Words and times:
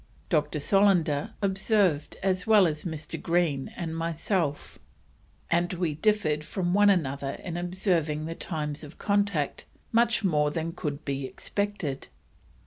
Dr. 0.29 0.57
Solander 0.59 1.35
observed 1.43 2.17
as 2.23 2.47
well 2.47 2.65
as 2.65 2.85
Mr. 2.85 3.21
Green 3.21 3.71
and 3.75 3.95
myself, 3.95 4.79
and 5.51 5.71
we 5.73 5.93
differ'd 5.93 6.43
from 6.43 6.73
one 6.73 6.89
another 6.89 7.37
in 7.43 7.55
observing 7.55 8.25
the 8.25 8.33
times 8.33 8.83
of 8.83 8.97
contact 8.97 9.65
much 9.91 10.23
more 10.23 10.49
than 10.49 10.71
could 10.71 11.05
be 11.05 11.27
expected. 11.27 12.07